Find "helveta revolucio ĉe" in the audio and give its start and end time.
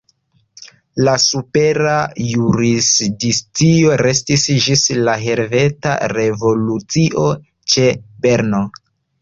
5.27-7.89